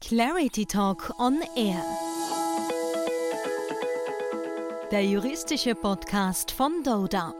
Clarity 0.00 0.64
Talk 0.66 1.14
on 1.18 1.40
Air. 1.54 1.84
Der 4.90 5.04
juristische 5.04 5.74
Podcast 5.74 6.50
von 6.50 6.82
Doda. 6.82 7.34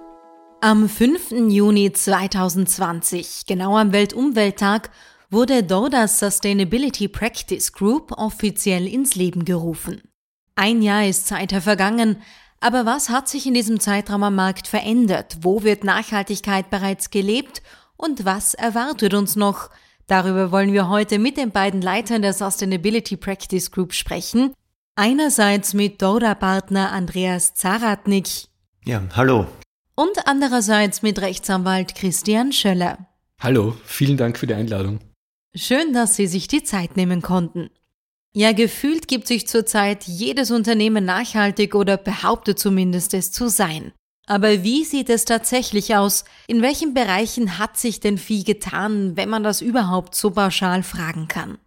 Am 0.60 0.88
5. 0.88 1.30
Juni 1.48 1.90
2020, 1.90 3.46
genau 3.46 3.78
am 3.78 3.92
Weltumwelttag, 3.92 4.90
wurde 5.30 5.64
Dodas 5.64 6.18
Sustainability 6.20 7.08
Practice 7.08 7.72
Group 7.72 8.12
offiziell 8.18 8.86
ins 8.86 9.14
Leben 9.14 9.46
gerufen. 9.46 10.02
Ein 10.54 10.82
Jahr 10.82 11.06
ist 11.06 11.26
seither 11.26 11.62
vergangen, 11.62 12.22
aber 12.60 12.84
was 12.84 13.08
hat 13.08 13.26
sich 13.26 13.46
in 13.46 13.54
diesem 13.54 13.80
Zeitraum 13.80 14.22
am 14.22 14.34
Markt 14.36 14.68
verändert? 14.68 15.38
Wo 15.40 15.62
wird 15.62 15.82
Nachhaltigkeit 15.82 16.68
bereits 16.68 17.10
gelebt? 17.10 17.62
Und 17.96 18.26
was 18.26 18.52
erwartet 18.54 19.14
uns 19.14 19.34
noch? 19.34 19.70
Darüber 20.10 20.50
wollen 20.50 20.72
wir 20.72 20.88
heute 20.88 21.20
mit 21.20 21.36
den 21.36 21.52
beiden 21.52 21.80
Leitern 21.80 22.20
der 22.20 22.32
Sustainability 22.32 23.16
Practice 23.16 23.70
Group 23.70 23.94
sprechen. 23.94 24.52
Einerseits 24.96 25.72
mit 25.72 26.02
Dora-Partner 26.02 26.90
Andreas 26.90 27.54
Zaratnik. 27.54 28.26
Ja, 28.84 29.04
hallo. 29.14 29.46
Und 29.94 30.26
andererseits 30.26 31.02
mit 31.02 31.20
Rechtsanwalt 31.20 31.94
Christian 31.94 32.50
Schöller. 32.50 32.98
Hallo, 33.38 33.76
vielen 33.84 34.16
Dank 34.16 34.36
für 34.36 34.48
die 34.48 34.54
Einladung. 34.54 34.98
Schön, 35.54 35.92
dass 35.92 36.16
Sie 36.16 36.26
sich 36.26 36.48
die 36.48 36.64
Zeit 36.64 36.96
nehmen 36.96 37.22
konnten. 37.22 37.70
Ja, 38.32 38.50
gefühlt 38.50 39.06
gibt 39.06 39.28
sich 39.28 39.46
zurzeit 39.46 40.08
jedes 40.08 40.50
Unternehmen 40.50 41.04
nachhaltig 41.04 41.76
oder 41.76 41.96
behauptet 41.96 42.58
zumindest 42.58 43.14
es 43.14 43.30
zu 43.30 43.48
sein. 43.48 43.92
Aber 44.30 44.62
wie 44.62 44.84
sieht 44.84 45.10
es 45.10 45.24
tatsächlich 45.24 45.96
aus? 45.96 46.24
In 46.46 46.62
welchen 46.62 46.94
Bereichen 46.94 47.58
hat 47.58 47.76
sich 47.76 47.98
denn 47.98 48.16
viel 48.16 48.44
getan, 48.44 49.16
wenn 49.16 49.28
man 49.28 49.42
das 49.42 49.60
überhaupt 49.60 50.14
so 50.14 50.30
pauschal 50.30 50.84
fragen 50.84 51.26
kann? 51.26 51.58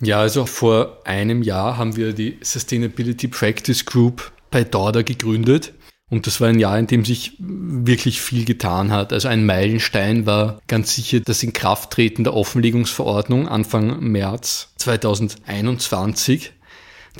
Ja, 0.00 0.20
also 0.20 0.46
vor 0.46 1.00
einem 1.04 1.42
Jahr 1.42 1.76
haben 1.76 1.96
wir 1.96 2.12
die 2.12 2.38
Sustainability 2.42 3.26
Practice 3.26 3.84
Group 3.84 4.30
bei 4.52 4.62
Dorda 4.62 5.02
gegründet. 5.02 5.74
Und 6.08 6.28
das 6.28 6.40
war 6.40 6.46
ein 6.46 6.60
Jahr, 6.60 6.78
in 6.78 6.86
dem 6.86 7.04
sich 7.04 7.32
wirklich 7.40 8.20
viel 8.20 8.44
getan 8.44 8.92
hat. 8.92 9.12
Also 9.12 9.26
ein 9.26 9.44
Meilenstein 9.44 10.26
war 10.26 10.60
ganz 10.68 10.94
sicher 10.94 11.18
das 11.18 11.42
Inkrafttreten 11.42 12.22
der 12.22 12.34
Offenlegungsverordnung 12.34 13.48
Anfang 13.48 13.98
März 13.98 14.72
2021. 14.76 16.52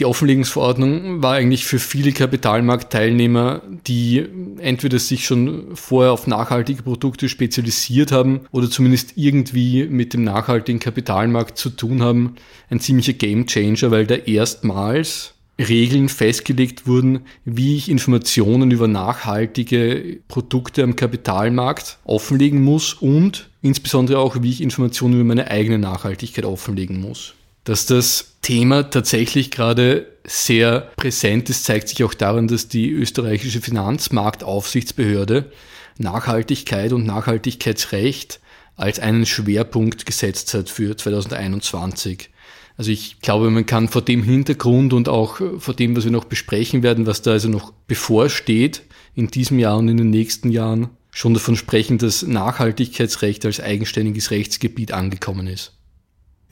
Die 0.01 0.07
Offenlegungsverordnung 0.07 1.23
war 1.23 1.35
eigentlich 1.35 1.65
für 1.65 1.79
viele 1.79 2.11
Kapitalmarktteilnehmer, 2.11 3.63
die 3.87 4.27
entweder 4.59 4.99
sich 4.99 5.25
schon 5.25 5.77
vorher 5.77 6.11
auf 6.11 6.27
nachhaltige 6.27 6.83
Produkte 6.83 7.29
spezialisiert 7.29 8.11
haben 8.11 8.41
oder 8.51 8.69
zumindest 8.69 9.13
irgendwie 9.15 9.87
mit 9.87 10.13
dem 10.13 10.25
nachhaltigen 10.25 10.81
Kapitalmarkt 10.81 11.57
zu 11.57 11.71
tun 11.71 12.03
haben, 12.03 12.35
ein 12.71 12.81
ziemlicher 12.81 13.13
Gamechanger, 13.13 13.93
weil 13.93 14.05
da 14.07 14.17
erstmals 14.17 15.35
Regeln 15.61 16.09
festgelegt 16.09 16.89
wurden, 16.89 17.21
wie 17.45 17.77
ich 17.77 17.89
Informationen 17.89 18.73
über 18.73 18.89
nachhaltige 18.89 20.19
Produkte 20.27 20.83
am 20.83 20.97
Kapitalmarkt 20.97 21.99
offenlegen 22.03 22.65
muss 22.65 22.95
und 22.95 23.49
insbesondere 23.63 24.19
auch, 24.19 24.43
wie 24.43 24.51
ich 24.51 24.61
Informationen 24.61 25.15
über 25.15 25.25
meine 25.25 25.53
eigene 25.53 25.79
Nachhaltigkeit 25.79 26.45
offenlegen 26.45 27.01
muss. 27.01 27.35
Dass 27.63 27.87
das 27.87 28.34
Thema 28.45 28.91
tatsächlich 28.91 29.51
gerade 29.51 30.07
sehr 30.25 30.93
präsent 30.97 31.51
ist, 31.51 31.65
zeigt 31.65 31.89
sich 31.89 32.05
auch 32.05 32.15
daran, 32.15 32.47
dass 32.47 32.69
die 32.69 32.91
österreichische 32.91 33.61
Finanzmarktaufsichtsbehörde 33.61 35.51
Nachhaltigkeit 35.99 36.93
und 36.93 37.07
Nachhaltigkeitsrecht 37.07 38.41
als 38.77 39.01
einen 39.01 39.27
Schwerpunkt 39.27 40.07
gesetzt 40.07 40.53
hat 40.55 40.69
für 40.69 40.97
2021. 40.97 42.31
Also 42.77 42.91
ich 42.91 43.21
glaube, 43.21 43.51
man 43.51 43.67
kann 43.67 43.89
vor 43.89 44.03
dem 44.03 44.23
Hintergrund 44.23 44.93
und 44.93 45.09
auch 45.09 45.41
vor 45.59 45.75
dem, 45.75 45.97
was 45.97 46.05
wir 46.05 46.11
noch 46.11 46.25
besprechen 46.25 46.83
werden, 46.83 47.07
was 47.07 47.23
da 47.23 47.33
also 47.33 47.49
noch 47.49 47.73
bevorsteht 47.87 48.83
in 49.15 49.29
diesem 49.29 49.59
Jahr 49.59 49.79
und 49.79 49.89
in 49.89 49.97
den 49.97 50.11
nächsten 50.11 50.51
Jahren, 50.51 50.91
schon 51.13 51.33
davon 51.33 51.57
sprechen, 51.57 51.99
dass 51.99 52.23
Nachhaltigkeitsrecht 52.23 53.47
als 53.47 53.61
eigenständiges 53.61 54.33
Rechtsgebiet 54.33 54.93
angekommen 54.93 55.47
ist. 55.47 55.74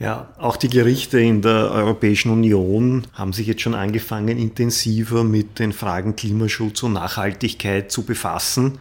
Ja, 0.03 0.27
auch 0.37 0.57
die 0.57 0.67
Gerichte 0.67 1.17
in 1.17 1.41
der 1.41 1.71
Europäischen 1.71 2.29
Union 2.29 3.07
haben 3.13 3.31
sich 3.31 3.47
jetzt 3.47 3.61
schon 3.61 3.73
angefangen, 3.73 4.37
intensiver 4.37 5.23
mit 5.23 5.59
den 5.59 5.71
Fragen 5.71 6.17
Klimaschutz 6.17 6.83
und 6.83 6.91
Nachhaltigkeit 6.91 7.89
zu 7.89 8.03
befassen. 8.03 8.79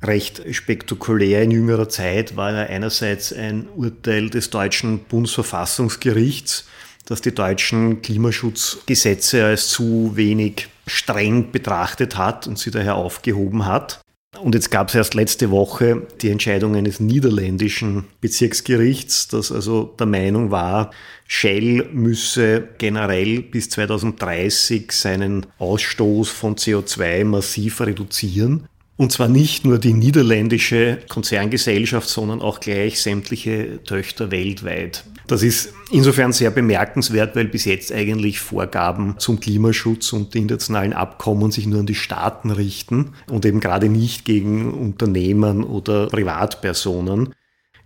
Recht 0.00 0.42
spektakulär 0.54 1.42
in 1.42 1.50
jüngerer 1.50 1.88
Zeit 1.88 2.36
war 2.36 2.52
ja 2.52 2.66
einerseits 2.66 3.32
ein 3.32 3.66
Urteil 3.74 4.30
des 4.30 4.50
deutschen 4.50 5.00
Bundesverfassungsgerichts, 5.00 6.68
das 7.04 7.20
die 7.20 7.34
deutschen 7.34 8.00
Klimaschutzgesetze 8.00 9.44
als 9.44 9.70
zu 9.70 10.12
wenig 10.14 10.68
streng 10.86 11.50
betrachtet 11.50 12.16
hat 12.16 12.46
und 12.46 12.60
sie 12.60 12.70
daher 12.70 12.94
aufgehoben 12.94 13.66
hat. 13.66 14.03
Und 14.40 14.54
jetzt 14.54 14.70
gab 14.70 14.88
es 14.88 14.94
erst 14.94 15.14
letzte 15.14 15.50
Woche 15.50 16.06
die 16.20 16.30
Entscheidung 16.30 16.74
eines 16.76 17.00
niederländischen 17.00 18.04
Bezirksgerichts, 18.20 19.28
das 19.28 19.52
also 19.52 19.94
der 19.98 20.06
Meinung 20.06 20.50
war, 20.50 20.90
Shell 21.26 21.88
müsse 21.92 22.68
generell 22.78 23.40
bis 23.42 23.70
2030 23.70 24.92
seinen 24.92 25.46
Ausstoß 25.58 26.28
von 26.28 26.56
CO2 26.56 27.24
massiv 27.24 27.80
reduzieren. 27.80 28.66
Und 28.96 29.10
zwar 29.10 29.28
nicht 29.28 29.64
nur 29.64 29.78
die 29.78 29.92
niederländische 29.92 30.98
Konzerngesellschaft, 31.08 32.08
sondern 32.08 32.40
auch 32.40 32.60
gleich 32.60 33.02
sämtliche 33.02 33.82
Töchter 33.84 34.30
weltweit. 34.30 35.04
Das 35.26 35.42
ist 35.42 35.72
insofern 35.90 36.32
sehr 36.32 36.50
bemerkenswert, 36.50 37.34
weil 37.34 37.46
bis 37.46 37.64
jetzt 37.64 37.92
eigentlich 37.92 38.40
Vorgaben 38.40 39.14
zum 39.18 39.40
Klimaschutz 39.40 40.12
und 40.12 40.34
die 40.34 40.38
internationalen 40.38 40.92
Abkommen 40.92 41.50
sich 41.50 41.66
nur 41.66 41.80
an 41.80 41.86
die 41.86 41.94
Staaten 41.94 42.50
richten 42.50 43.12
und 43.30 43.46
eben 43.46 43.60
gerade 43.60 43.88
nicht 43.88 44.24
gegen 44.24 44.72
Unternehmen 44.72 45.64
oder 45.64 46.08
Privatpersonen. 46.08 47.34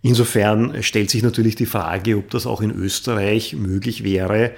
Insofern 0.03 0.83
stellt 0.83 1.11
sich 1.11 1.23
natürlich 1.23 1.57
die 1.57 1.67
Frage, 1.67 2.17
ob 2.17 2.31
das 2.31 2.47
auch 2.47 2.61
in 2.61 2.71
Österreich 2.71 3.55
möglich 3.55 4.05
wäre, 4.05 4.53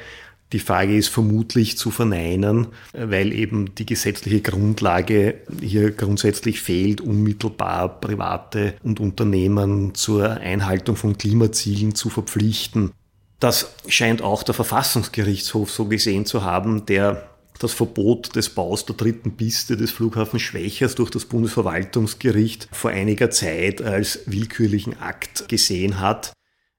die 0.52 0.58
Frage 0.58 0.96
ist 0.96 1.08
vermutlich 1.08 1.78
zu 1.78 1.90
verneinen, 1.90 2.68
weil 2.92 3.32
eben 3.32 3.74
die 3.76 3.86
gesetzliche 3.86 4.40
Grundlage 4.40 5.36
hier 5.60 5.92
grundsätzlich 5.92 6.60
fehlt, 6.60 7.00
unmittelbar 7.00 8.00
Private 8.00 8.74
und 8.82 8.98
Unternehmen 8.98 9.94
zur 9.94 10.28
Einhaltung 10.28 10.96
von 10.96 11.16
Klimazielen 11.16 11.94
zu 11.94 12.10
verpflichten. 12.10 12.92
Das 13.38 13.72
scheint 13.86 14.22
auch 14.22 14.42
der 14.42 14.54
Verfassungsgerichtshof 14.54 15.70
so 15.70 15.86
gesehen 15.86 16.26
zu 16.26 16.42
haben, 16.44 16.84
der 16.84 17.30
das 17.60 17.72
Verbot 17.72 18.34
des 18.34 18.48
Baus 18.48 18.86
der 18.86 18.96
dritten 18.96 19.36
Piste 19.36 19.76
des 19.76 19.90
Flughafens 19.92 20.42
Schwächers 20.42 20.94
durch 20.94 21.10
das 21.10 21.26
Bundesverwaltungsgericht 21.26 22.68
vor 22.72 22.90
einiger 22.90 23.30
Zeit 23.30 23.82
als 23.82 24.20
willkürlichen 24.26 24.98
Akt 24.98 25.48
gesehen 25.48 26.00
hat, 26.00 26.32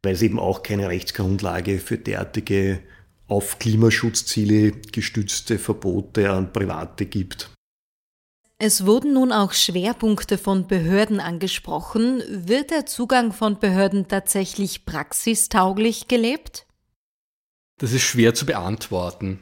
weil 0.04 0.16
es 0.16 0.22
eben 0.24 0.40
auch 0.40 0.64
keine 0.64 0.90
Rechtsgrundlage 0.90 1.78
für 1.78 1.98
derartige 1.98 2.80
auf 3.32 3.60
Klimaschutzziele 3.60 4.72
gestützte 4.72 5.58
Verbote 5.58 6.30
an 6.30 6.52
Private 6.52 7.06
gibt. 7.06 7.50
Es 8.58 8.86
wurden 8.86 9.14
nun 9.14 9.32
auch 9.32 9.54
Schwerpunkte 9.54 10.38
von 10.38 10.68
Behörden 10.68 11.22
angesprochen. 11.22 12.22
Wird 12.28 12.72
der 12.72 12.86
Zugang 12.86 13.32
von 13.32 13.58
Behörden 13.58 14.10
tatsächlich 14.10 14.86
praxistauglich 14.86 16.10
gelebt? 16.10 16.68
Das 17.80 17.94
ist 17.94 18.04
schwer 18.04 18.34
zu 18.34 18.46
beantworten. 18.46 19.40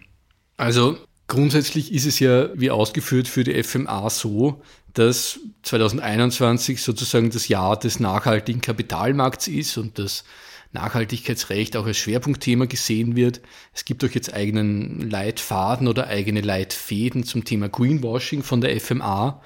Also 0.56 0.98
grundsätzlich 1.28 1.92
ist 1.92 2.06
es 2.06 2.20
ja, 2.20 2.58
wie 2.58 2.70
ausgeführt, 2.70 3.28
für 3.28 3.44
die 3.44 3.62
FMA 3.62 4.12
so, 4.12 4.62
dass 4.94 5.40
2021 5.64 6.84
sozusagen 6.84 7.32
das 7.32 7.48
Jahr 7.48 7.78
des 7.78 8.00
nachhaltigen 8.00 8.62
Kapitalmarkts 8.62 9.48
ist 9.48 9.78
und 9.78 9.98
dass 9.98 10.24
Nachhaltigkeitsrecht 10.72 11.76
auch 11.76 11.86
als 11.86 11.98
Schwerpunktthema 11.98 12.66
gesehen 12.66 13.16
wird. 13.16 13.42
Es 13.74 13.86
gibt 13.86 14.04
auch 14.04 14.10
jetzt 14.10 14.34
eigenen 14.34 15.10
Leitfaden 15.10 15.88
oder 15.88 16.08
eigene 16.08 16.42
Leitfäden 16.42 17.24
zum 17.24 17.44
Thema 17.44 17.70
Greenwashing 17.70 18.44
von 18.44 18.62
der 18.62 18.80
FMA. 18.80 19.42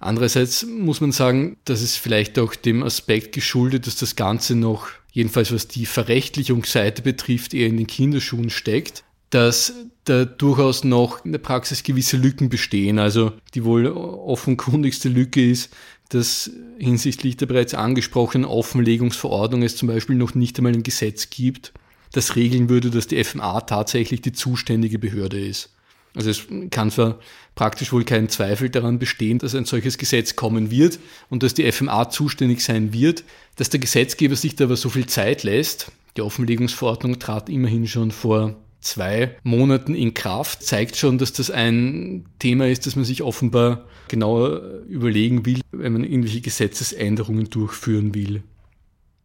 Andererseits 0.00 0.66
muss 0.66 1.00
man 1.00 1.12
sagen, 1.12 1.56
dass 1.64 1.80
es 1.80 1.96
vielleicht 1.96 2.38
auch 2.38 2.54
dem 2.54 2.82
Aspekt 2.82 3.32
geschuldet, 3.32 3.86
dass 3.86 3.96
das 3.96 4.16
Ganze 4.16 4.56
noch, 4.56 4.88
jedenfalls 5.12 5.52
was 5.52 5.68
die 5.68 5.86
Verrechtlichungsseite 5.86 7.02
betrifft, 7.02 7.54
eher 7.54 7.68
in 7.68 7.76
den 7.76 7.86
Kinderschuhen 7.86 8.50
steckt 8.50 9.04
dass 9.34 9.74
da 10.04 10.24
durchaus 10.24 10.84
noch 10.84 11.24
in 11.24 11.32
der 11.32 11.40
Praxis 11.40 11.82
gewisse 11.82 12.16
Lücken 12.16 12.50
bestehen. 12.50 13.00
Also 13.00 13.32
die 13.54 13.64
wohl 13.64 13.88
offenkundigste 13.88 15.08
Lücke 15.08 15.50
ist, 15.50 15.74
dass 16.08 16.50
hinsichtlich 16.78 17.36
der 17.36 17.46
bereits 17.46 17.74
angesprochenen 17.74 18.44
Offenlegungsverordnung 18.44 19.62
es 19.62 19.76
zum 19.76 19.88
Beispiel 19.88 20.16
noch 20.16 20.34
nicht 20.34 20.58
einmal 20.58 20.72
ein 20.72 20.82
Gesetz 20.82 21.30
gibt, 21.30 21.72
das 22.12 22.36
regeln 22.36 22.68
würde, 22.68 22.90
dass 22.90 23.06
die 23.06 23.22
FMA 23.22 23.62
tatsächlich 23.62 24.20
die 24.20 24.32
zuständige 24.32 24.98
Behörde 24.98 25.40
ist. 25.40 25.70
Also 26.14 26.30
es 26.30 26.46
kann 26.70 26.90
zwar 26.90 27.18
praktisch 27.56 27.92
wohl 27.92 28.04
kein 28.04 28.28
Zweifel 28.28 28.70
daran 28.70 29.00
bestehen, 29.00 29.38
dass 29.38 29.54
ein 29.54 29.64
solches 29.64 29.98
Gesetz 29.98 30.36
kommen 30.36 30.70
wird 30.70 31.00
und 31.28 31.42
dass 31.42 31.54
die 31.54 31.70
FMA 31.70 32.08
zuständig 32.08 32.62
sein 32.62 32.92
wird, 32.92 33.24
dass 33.56 33.70
der 33.70 33.80
Gesetzgeber 33.80 34.36
sich 34.36 34.54
da 34.54 34.64
aber 34.64 34.76
so 34.76 34.88
viel 34.90 35.06
Zeit 35.06 35.42
lässt, 35.42 35.90
Die 36.16 36.22
Offenlegungsverordnung 36.22 37.18
trat 37.18 37.48
immerhin 37.48 37.88
schon 37.88 38.12
vor 38.12 38.54
zwei 38.84 39.36
Monaten 39.42 39.94
in 39.94 40.14
Kraft, 40.14 40.62
zeigt 40.62 40.96
schon, 40.96 41.18
dass 41.18 41.32
das 41.32 41.50
ein 41.50 42.26
Thema 42.38 42.68
ist, 42.68 42.86
das 42.86 42.96
man 42.96 43.04
sich 43.04 43.22
offenbar 43.22 43.86
genauer 44.08 44.82
überlegen 44.88 45.46
will, 45.46 45.60
wenn 45.72 45.92
man 45.92 46.04
irgendwelche 46.04 46.40
Gesetzesänderungen 46.40 47.50
durchführen 47.50 48.14
will. 48.14 48.42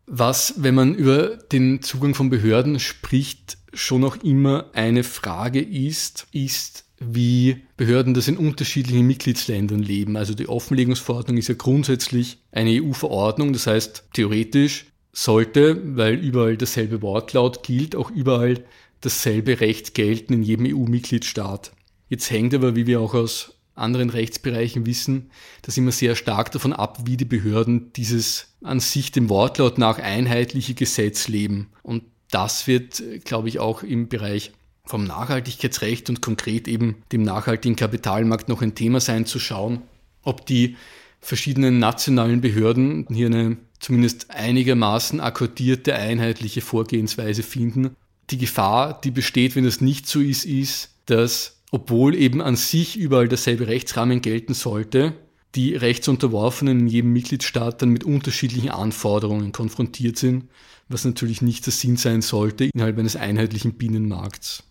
Was, 0.07 0.55
wenn 0.57 0.75
man 0.75 0.95
über 0.95 1.37
den 1.37 1.81
Zugang 1.83 2.15
von 2.15 2.29
Behörden 2.29 2.79
spricht, 2.79 3.57
schon 3.73 4.03
auch 4.03 4.17
immer 4.23 4.65
eine 4.73 5.03
Frage 5.03 5.61
ist, 5.61 6.27
ist, 6.31 6.85
wie 6.99 7.61
Behörden 7.77 8.13
das 8.13 8.27
in 8.27 8.37
unterschiedlichen 8.37 9.07
Mitgliedsländern 9.07 9.81
leben. 9.81 10.17
Also 10.17 10.33
die 10.33 10.49
Offenlegungsverordnung 10.49 11.37
ist 11.37 11.47
ja 11.47 11.55
grundsätzlich 11.55 12.39
eine 12.51 12.81
EU-Verordnung, 12.81 13.53
das 13.53 13.67
heißt 13.67 14.09
theoretisch 14.13 14.87
sollte, 15.11 15.81
weil 15.97 16.15
überall 16.15 16.57
dasselbe 16.57 17.01
Wortlaut 17.01 17.63
gilt, 17.63 17.95
auch 17.95 18.11
überall 18.11 18.63
dasselbe 19.01 19.59
Recht 19.59 19.93
gelten 19.93 20.33
in 20.33 20.43
jedem 20.43 20.65
EU-Mitgliedstaat. 20.65 21.71
Jetzt 22.09 22.31
hängt 22.31 22.53
aber, 22.53 22.75
wie 22.75 22.87
wir 22.87 22.99
auch 23.01 23.13
aus 23.13 23.55
anderen 23.75 24.09
Rechtsbereichen 24.09 24.85
wissen, 24.85 25.31
das 25.61 25.77
immer 25.77 25.91
sehr 25.91 26.15
stark 26.15 26.51
davon 26.51 26.73
ab, 26.73 26.99
wie 27.05 27.17
die 27.17 27.25
Behörden 27.25 27.93
dieses 27.93 28.53
an 28.61 28.79
sich 28.79 29.11
dem 29.11 29.29
Wortlaut 29.29 29.77
nach 29.77 29.99
einheitliche 29.99 30.73
Gesetz 30.73 31.27
leben. 31.27 31.69
Und 31.81 32.03
das 32.29 32.67
wird, 32.67 33.01
glaube 33.23 33.47
ich, 33.47 33.59
auch 33.59 33.83
im 33.83 34.09
Bereich 34.09 34.51
vom 34.85 35.05
Nachhaltigkeitsrecht 35.05 36.09
und 36.09 36.21
konkret 36.21 36.67
eben 36.67 37.03
dem 37.11 37.23
nachhaltigen 37.23 37.75
Kapitalmarkt 37.75 38.49
noch 38.49 38.61
ein 38.61 38.75
Thema 38.75 38.99
sein, 38.99 39.25
zu 39.25 39.39
schauen, 39.39 39.81
ob 40.23 40.45
die 40.45 40.75
verschiedenen 41.21 41.79
nationalen 41.79 42.41
Behörden 42.41 43.05
hier 43.09 43.27
eine 43.27 43.57
zumindest 43.79 44.31
einigermaßen 44.31 45.19
akkordierte, 45.19 45.95
einheitliche 45.95 46.61
Vorgehensweise 46.61 47.43
finden. 47.43 47.95
Die 48.31 48.37
Gefahr, 48.37 48.99
die 49.01 49.11
besteht, 49.11 49.55
wenn 49.55 49.63
das 49.63 49.81
nicht 49.81 50.07
so 50.07 50.19
ist, 50.19 50.45
ist, 50.45 50.89
dass, 51.05 51.61
obwohl 51.71 52.15
eben 52.15 52.41
an 52.41 52.55
sich 52.55 52.95
überall 52.95 53.27
derselbe 53.27 53.67
Rechtsrahmen 53.67 54.21
gelten 54.21 54.53
sollte, 54.53 55.13
die 55.55 55.75
Rechtsunterworfenen 55.75 56.81
in 56.81 56.87
jedem 56.87 57.13
Mitgliedstaat 57.13 57.81
dann 57.81 57.89
mit 57.89 58.03
unterschiedlichen 58.03 58.69
Anforderungen 58.69 59.51
konfrontiert 59.51 60.17
sind, 60.17 60.47
was 60.89 61.05
natürlich 61.05 61.41
nicht 61.41 61.65
der 61.65 61.73
Sinn 61.73 61.97
sein 61.97 62.21
sollte 62.21 62.65
innerhalb 62.65 62.99
eines 62.99 63.15
einheitlichen 63.15 63.73
Binnenmarkts. 63.73 64.63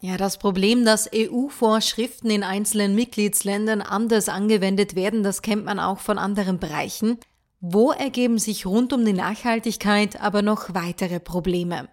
Ja, 0.00 0.16
das 0.16 0.38
Problem, 0.38 0.84
dass 0.84 1.10
EU-Vorschriften 1.14 2.30
in 2.30 2.42
einzelnen 2.42 2.94
Mitgliedsländern 2.94 3.80
anders 3.80 4.28
angewendet 4.28 4.96
werden, 4.96 5.22
das 5.22 5.42
kennt 5.42 5.64
man 5.64 5.78
auch 5.78 6.00
von 6.00 6.18
anderen 6.18 6.58
Bereichen. 6.58 7.18
Wo 7.60 7.92
ergeben 7.92 8.38
sich 8.38 8.66
rund 8.66 8.92
um 8.92 9.04
die 9.04 9.12
Nachhaltigkeit 9.12 10.20
aber 10.20 10.42
noch 10.42 10.74
weitere 10.74 11.20
Probleme? 11.20 11.88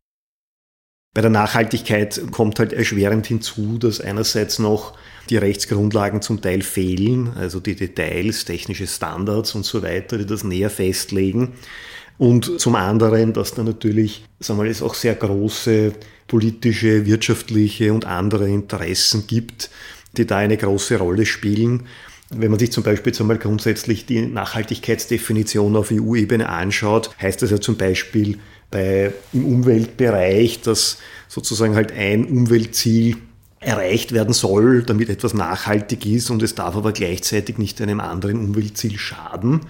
Bei 1.14 1.22
der 1.22 1.32
Nachhaltigkeit 1.32 2.22
kommt 2.32 2.60
halt 2.60 2.72
erschwerend 2.72 3.26
hinzu, 3.26 3.80
dass 3.80 4.00
einerseits 4.00 4.60
noch 4.60 4.96
die 5.30 5.38
Rechtsgrundlagen 5.38 6.22
zum 6.22 6.42
Teil 6.42 6.62
fehlen, 6.62 7.34
also 7.36 7.60
die 7.60 7.76
Details, 7.76 8.46
technische 8.46 8.86
Standards 8.86 9.56
und 9.56 9.66
so 9.66 9.82
weiter, 9.82 10.20
die 10.20 10.26
das 10.26 10.44
näher 10.44 10.70
festlegen. 10.70 11.54
Und 12.20 12.60
zum 12.60 12.76
anderen, 12.76 13.34
dass 13.34 13.54
da 13.54 13.64
natürlich, 13.64 14.26
sagen 14.40 14.60
wir 14.60 14.66
mal, 14.66 14.70
es 14.70 14.84
auch 14.84 14.94
sehr 14.94 15.16
große 15.16 15.94
politische, 16.28 17.06
wirtschaftliche 17.06 17.92
und 17.92 18.06
andere 18.06 18.48
Interessen 18.48 19.26
gibt, 19.26 19.72
die 20.18 20.28
da 20.28 20.38
eine 20.38 20.58
große 20.58 20.98
Rolle 20.98 21.26
spielen. 21.26 21.88
Wenn 22.30 22.52
man 22.52 22.60
sich 22.60 22.72
zum 22.72 22.84
Beispiel 22.84 23.12
jetzt 23.12 23.22
einmal 23.22 23.40
grundsätzlich 23.40 24.06
die 24.06 24.22
Nachhaltigkeitsdefinition 24.22 25.76
auf 25.76 25.92
EU-Ebene 25.92 26.48
anschaut, 26.48 27.10
heißt 27.20 27.42
das 27.42 27.50
ja 27.50 27.60
zum 27.60 27.78
Beispiel 27.78 28.38
bei, 28.71 29.13
im 29.33 29.45
Umweltbereich, 29.45 30.62
dass 30.62 30.98
sozusagen 31.27 31.75
halt 31.75 31.92
ein 31.92 32.25
Umweltziel 32.25 33.18
erreicht 33.60 34.13
werden 34.13 34.33
soll, 34.33 34.83
damit 34.83 35.10
etwas 35.10 35.33
nachhaltig 35.33 36.06
ist 36.06 36.30
und 36.30 36.42
es 36.44 36.56
darf 36.56 36.75
aber 36.75 36.94
gleichzeitig 36.94 37.57
nicht 37.57 37.81
einem 37.81 38.00
anderen 38.00 38.39
Umweltziel 38.39 38.98
schaden. 38.98 39.62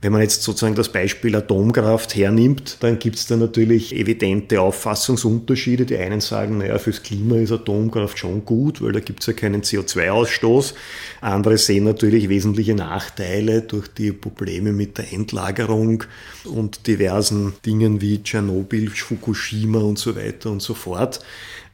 Wenn 0.00 0.12
man 0.12 0.22
jetzt 0.22 0.44
sozusagen 0.44 0.76
das 0.76 0.90
Beispiel 0.92 1.34
Atomkraft 1.34 2.14
hernimmt, 2.14 2.76
dann 2.80 3.00
gibt 3.00 3.16
es 3.16 3.26
da 3.26 3.36
natürlich 3.36 3.96
evidente 3.96 4.60
Auffassungsunterschiede. 4.60 5.86
Die 5.86 5.96
einen 5.96 6.20
sagen, 6.20 6.58
naja, 6.58 6.78
fürs 6.78 7.02
Klima 7.02 7.34
ist 7.36 7.50
Atomkraft 7.50 8.16
schon 8.16 8.44
gut, 8.44 8.80
weil 8.80 8.92
da 8.92 9.00
gibt 9.00 9.20
es 9.20 9.26
ja 9.26 9.32
keinen 9.32 9.62
CO2-Ausstoß. 9.62 10.74
Andere 11.20 11.58
sehen 11.58 11.82
natürlich 11.82 12.28
wesentliche 12.28 12.76
Nachteile 12.76 13.62
durch 13.62 13.88
die 13.88 14.12
Probleme 14.12 14.72
mit 14.72 14.98
der 14.98 15.12
Endlagerung 15.12 16.04
und 16.44 16.86
diversen 16.86 17.54
Dingen 17.66 18.00
wie 18.00 18.22
Tschernobyl, 18.22 18.90
Fukushima 18.90 19.80
und 19.80 19.98
so 19.98 20.14
weiter 20.14 20.52
und 20.52 20.62
so 20.62 20.74
fort. 20.74 21.18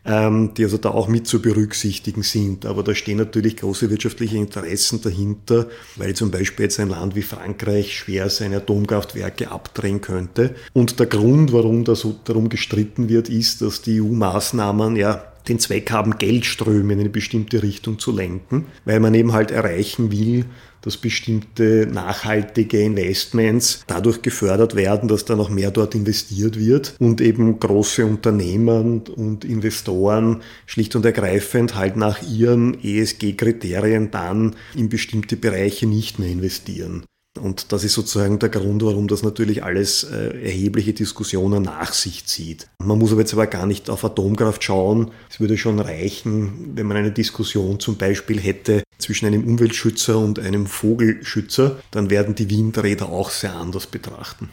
Ähm, 0.07 0.53
die 0.55 0.65
also 0.65 0.77
da 0.77 0.91
auch 0.91 1.09
mit 1.09 1.27
zu 1.27 1.41
berücksichtigen 1.41 2.23
sind. 2.23 2.67
Aber 2.67 2.83
da 2.83 2.95
stehen 2.95 3.17
natürlich 3.17 3.57
große 3.57 3.89
wirtschaftliche 3.89 4.37
Interessen 4.37 5.01
dahinter, 5.01 5.69
weil 5.97 6.15
zum 6.15 6.31
Beispiel 6.31 6.65
jetzt 6.65 6.79
ein 6.79 6.91
Land 6.91 7.15
wie 7.15 7.23
Frankreich 7.23 7.97
schwer 7.97 8.29
seine 8.29 8.59
Atomkraftwerke 8.59 9.51
abdrehen 9.51 10.03
könnte. 10.03 10.55
Und 10.75 11.01
der 11.01 11.07
Grund, 11.07 11.55
warum 11.55 11.85
da 11.85 11.95
so 11.95 12.15
darum 12.25 12.51
gestritten 12.51 13.09
wird, 13.09 13.31
ist, 13.31 13.63
dass 13.63 13.81
die 13.81 14.03
EU-Maßnahmen 14.03 14.97
ja 14.97 15.25
den 15.49 15.59
Zweck 15.59 15.91
haben, 15.91 16.19
Geldströme 16.19 16.95
in 16.95 17.01
eine 17.01 17.09
bestimmte 17.11 17.63
Richtung 17.63 17.99
zu 17.99 18.13
lenken, 18.13 18.67
weil 18.85 19.01
man 19.01 19.15
eben 19.15 19.33
halt 19.33 19.51
erreichen 19.51 20.11
will, 20.11 20.47
dass 20.85 20.99
bestimmte 20.99 21.89
nachhaltige 21.91 22.79
Investments 22.81 23.85
dadurch 23.87 24.21
gefördert 24.21 24.75
werden, 24.75 25.09
dass 25.09 25.25
da 25.25 25.35
noch 25.35 25.49
mehr 25.49 25.71
dort 25.71 25.95
investiert 25.95 26.59
wird 26.59 26.95
und 26.99 27.23
eben 27.23 27.59
große 27.59 28.05
Unternehmen 28.05 29.01
und 29.01 29.47
Investoren 29.47 30.43
schlicht 30.67 30.95
und 30.95 31.07
ergreifend 31.07 31.75
halt 31.75 31.97
nach 31.97 32.21
ihren 32.23 32.83
ESG-Kriterien 32.83 34.11
dann 34.11 34.57
in 34.75 34.91
bestimmte 34.91 35.37
Bereiche 35.37 35.87
nicht 35.87 36.19
mehr 36.19 36.29
investieren. 36.29 37.05
Und 37.41 37.73
das 37.73 37.83
ist 37.83 37.95
sozusagen 37.95 38.39
der 38.39 38.49
Grund, 38.49 38.85
warum 38.85 39.09
das 39.09 39.23
natürlich 39.23 39.65
alles 39.65 40.05
äh, 40.05 40.41
erhebliche 40.41 40.93
Diskussionen 40.93 41.65
nach 41.65 41.93
sich 41.93 42.27
zieht. 42.27 42.69
Man 42.79 42.99
muss 42.99 43.11
aber 43.11 43.23
jetzt 43.23 43.33
aber 43.33 43.49
gar 43.49 43.67
nicht 43.67 43.91
auf 43.91 44.05
Atomkraft 44.05 44.63
schauen. 44.63 45.11
Es 45.29 45.41
würde 45.41 45.59
schon 45.59 45.81
reichen, 45.81 46.77
wenn 46.77 46.87
man 46.87 46.97
eine 46.97 47.11
Diskussion 47.11 47.81
zum 47.81 47.97
Beispiel 47.97 48.39
hätte 48.41 48.85
zwischen 48.99 49.27
einem 49.27 49.45
Umweltschützer 49.45 50.19
und 50.19 50.39
einem 50.39 50.67
Vogelschützer, 50.67 51.81
dann 51.91 52.09
werden 52.09 52.37
die 52.37 52.49
Windräder 52.51 53.09
auch 53.09 53.31
sehr 53.31 53.55
anders 53.55 53.87
betrachten. 53.89 54.51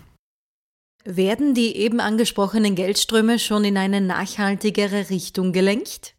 Werden 1.03 1.53
die 1.53 1.75
eben 1.77 1.99
angesprochenen 1.99 2.75
Geldströme 2.75 3.39
schon 3.39 3.63
in 3.63 3.77
eine 3.77 4.01
nachhaltigere 4.01 5.09
Richtung 5.09 5.51
gelenkt? 5.51 6.15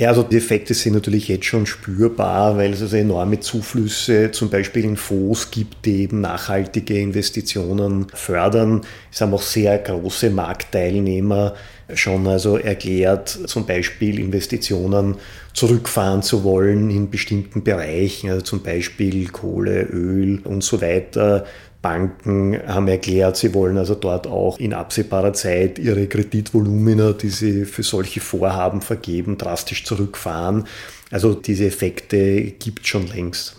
Ja, 0.00 0.10
also 0.10 0.22
die 0.22 0.36
Effekte 0.36 0.74
sind 0.74 0.92
natürlich 0.92 1.26
jetzt 1.26 1.46
schon 1.46 1.66
spürbar, 1.66 2.56
weil 2.56 2.72
es 2.72 2.82
also 2.82 2.96
enorme 2.96 3.40
Zuflüsse 3.40 4.30
zum 4.30 4.48
Beispiel 4.48 4.84
in 4.84 4.96
Fonds 4.96 5.50
gibt, 5.50 5.84
die 5.86 6.02
eben 6.02 6.20
nachhaltige 6.20 7.00
Investitionen 7.00 8.06
fördern. 8.14 8.82
Es 9.12 9.20
haben 9.20 9.34
auch 9.34 9.42
sehr 9.42 9.76
große 9.76 10.30
Marktteilnehmer 10.30 11.56
schon 11.94 12.28
also 12.28 12.58
erklärt, 12.58 13.28
zum 13.46 13.66
Beispiel 13.66 14.20
Investitionen 14.20 15.16
zurückfahren 15.52 16.22
zu 16.22 16.44
wollen 16.44 16.90
in 16.90 17.10
bestimmten 17.10 17.64
Bereichen, 17.64 18.30
also 18.30 18.42
zum 18.42 18.62
Beispiel 18.62 19.26
Kohle, 19.30 19.82
Öl 19.82 20.40
und 20.44 20.62
so 20.62 20.80
weiter 20.80 21.44
Banken 21.88 22.60
haben 22.66 22.86
erklärt, 22.86 23.38
sie 23.38 23.54
wollen 23.54 23.78
also 23.78 23.94
dort 23.94 24.26
auch 24.26 24.58
in 24.58 24.74
absehbarer 24.74 25.32
Zeit 25.32 25.78
ihre 25.78 26.06
Kreditvolumina, 26.06 27.14
die 27.14 27.30
sie 27.30 27.64
für 27.64 27.82
solche 27.82 28.20
Vorhaben 28.20 28.82
vergeben, 28.82 29.38
drastisch 29.38 29.86
zurückfahren. 29.86 30.66
Also 31.10 31.32
diese 31.32 31.64
Effekte 31.64 32.42
gibt 32.42 32.82
es 32.82 32.88
schon 32.88 33.06
längst. 33.06 33.56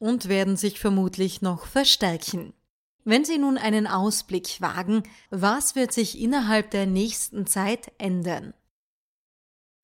Und 0.00 0.28
werden 0.28 0.56
sich 0.56 0.80
vermutlich 0.80 1.40
noch 1.40 1.66
verstärken. 1.66 2.54
Wenn 3.04 3.24
Sie 3.24 3.38
nun 3.38 3.56
einen 3.56 3.86
Ausblick 3.86 4.60
wagen, 4.60 5.04
was 5.30 5.76
wird 5.76 5.92
sich 5.92 6.20
innerhalb 6.20 6.72
der 6.72 6.86
nächsten 6.86 7.46
Zeit 7.46 7.92
ändern? 7.98 8.52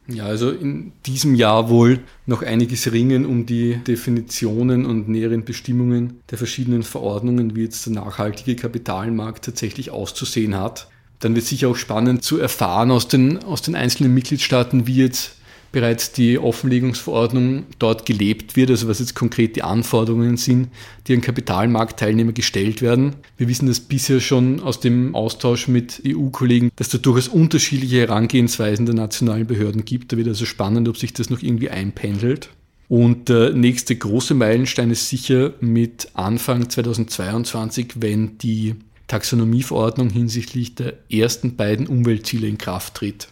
Ja, 0.07 0.25
also 0.27 0.51
in 0.51 0.93
diesem 1.07 1.35
Jahr 1.35 1.71
wohl 1.71 2.01
noch 2.27 2.43
einiges 2.43 2.93
ringen 2.93 3.25
um 3.25 3.47
die 3.47 3.77
Definitionen 3.77 4.85
und 4.85 5.09
näheren 5.09 5.45
Bestimmungen 5.45 6.21
der 6.31 6.37
verschiedenen 6.37 6.83
Verordnungen, 6.83 7.57
wie 7.57 7.63
jetzt 7.63 7.87
der 7.87 7.95
nachhaltige 7.95 8.55
Kapitalmarkt 8.55 9.47
tatsächlich 9.47 9.91
auszusehen 9.91 10.57
hat. 10.57 10.89
Dann 11.21 11.35
wird 11.35 11.47
sicher 11.47 11.69
auch 11.69 11.77
spannend 11.77 12.23
zu 12.23 12.39
erfahren 12.39 12.91
aus 12.91 13.09
den, 13.09 13.43
aus 13.45 13.63
den 13.63 13.75
einzelnen 13.75 14.13
Mitgliedstaaten, 14.13 14.87
wie 14.87 14.97
jetzt 14.97 15.37
bereits 15.75 16.13
die 16.13 16.39
Offenlegungsverordnung 16.39 17.65
dort 17.79 18.07
gelebt 18.07 18.57
wird, 18.57 18.71
also 18.71 18.89
was 18.89 19.01
jetzt 19.01 19.15
konkret 19.15 19.57
die 19.57 19.63
Anforderungen 19.63 20.37
sind, 20.37 20.69
die 21.07 21.15
an 21.15 21.21
Kapitalmarktteilnehmer 21.21 22.33
gestellt 22.33 22.81
werden. 22.81 23.17
Wir 23.37 23.49
wissen 23.49 23.67
das 23.67 23.81
bisher 23.81 24.21
schon 24.21 24.61
aus 24.61 24.79
dem 24.79 25.15
Austausch 25.15 25.67
mit 25.67 26.01
EU-Kollegen, 26.07 26.71
dass 26.77 26.89
da 26.89 26.99
durchaus 26.99 27.29
unterschiedliche 27.29 27.99
Herangehensweisen 27.99 28.87
der 28.87 28.95
nationalen 28.95 29.47
Behörden 29.47 29.85
gibt. 29.85 30.13
Da 30.13 30.17
wird 30.17 30.29
also 30.29 30.47
spannend, 30.47 30.89
ob 30.89 30.97
sich 30.97 31.13
das 31.13 31.29
noch 31.29 31.43
irgendwie 31.43 31.71
einpendelt. 31.71 32.51
Und 32.89 33.29
der 33.29 33.51
nächste 33.51 33.97
große 33.97 34.35
Meilenstein 34.35 34.91
ist 34.93 35.09
sicher 35.09 35.55
mit 35.61 36.09
Anfang 36.15 36.71
2022, 36.71 37.95
wenn 37.97 38.39
die 38.39 38.77
Taxonomieverordnung 39.09 40.09
hinsichtlich 40.09 40.77
der 40.77 40.95
ersten 41.11 41.57
beiden 41.57 41.89
Umweltziele 41.89 42.47
in 42.47 42.59
Kraft 42.59 42.95
tritt. 42.95 43.29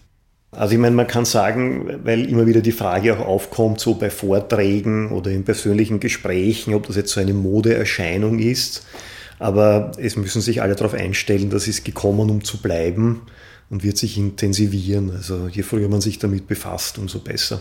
Also 0.55 0.75
ich 0.75 0.81
meine, 0.81 0.95
man 0.95 1.07
kann 1.07 1.25
sagen, 1.25 2.05
weil 2.05 2.29
immer 2.29 2.47
wieder 2.47 2.61
die 2.61 2.73
Frage 2.73 3.19
auch 3.19 3.27
aufkommt, 3.27 3.81
so 3.81 3.95
bei 3.95 4.11
Vorträgen 4.11 5.11
oder 5.11 5.31
in 5.31 5.45
persönlichen 5.45 5.99
Gesprächen, 5.99 6.75
ob 6.75 6.87
das 6.87 6.97
jetzt 6.97 7.13
so 7.13 7.21
eine 7.21 7.33
Modeerscheinung 7.33 8.39
ist. 8.39 8.87
Aber 9.39 9.93
es 9.97 10.17
müssen 10.17 10.43
sich 10.43 10.61
alle 10.61 10.77
darauf 10.77 10.93
einstellen, 10.93 11.49
dass 11.49 11.67
es 11.67 11.85
gekommen, 11.85 12.31
um 12.31 12.45
zu 12.45 12.61
bleiben 12.61 13.23
und 13.71 13.83
wird 13.83 13.97
sich 13.97 14.19
intensivieren. 14.19 15.11
Also 15.11 15.49
je 15.49 15.63
früher 15.63 15.89
man 15.89 16.03
sich 16.03 16.19
damit 16.19 16.47
befasst, 16.47 16.99
umso 16.99 17.21
besser. 17.21 17.61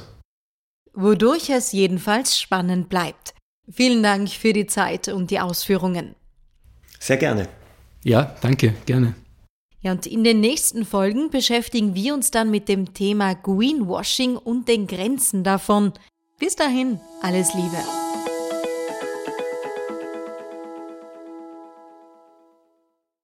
Wodurch 0.93 1.49
es 1.49 1.71
jedenfalls 1.71 2.37
spannend 2.37 2.89
bleibt. 2.89 3.33
Vielen 3.71 4.03
Dank 4.03 4.29
für 4.29 4.51
die 4.51 4.67
Zeit 4.67 5.07
und 5.07 5.31
die 5.31 5.39
Ausführungen. 5.39 6.15
Sehr 6.99 7.17
gerne. 7.17 7.47
Ja, 8.03 8.35
danke, 8.41 8.73
gerne. 8.85 9.15
Ja, 9.81 9.91
und 9.91 10.05
in 10.05 10.23
den 10.23 10.39
nächsten 10.39 10.85
Folgen 10.85 11.31
beschäftigen 11.31 11.95
wir 11.95 12.13
uns 12.13 12.29
dann 12.29 12.51
mit 12.51 12.69
dem 12.69 12.93
Thema 12.93 13.33
Greenwashing 13.33 14.37
und 14.37 14.67
den 14.67 14.85
Grenzen 14.85 15.43
davon. 15.43 15.93
Bis 16.37 16.55
dahin, 16.55 16.99
alles 17.21 17.53
Liebe. 17.55 18.10